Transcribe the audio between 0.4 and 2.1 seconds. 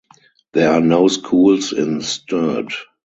There are no schools in